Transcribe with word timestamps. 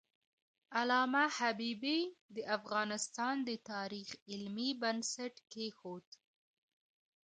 علامه 0.79 1.25
حبیبي 1.37 1.99
د 2.35 2.37
افغانستان 2.57 3.35
د 3.47 3.49
تاریخ 3.71 4.07
علمي 4.31 4.69
بنسټ 4.81 5.33
کېښود. 5.51 6.07